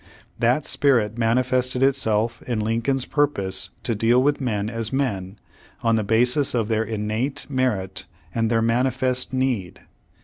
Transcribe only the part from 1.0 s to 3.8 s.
manifested itself in Lincoln's pur pose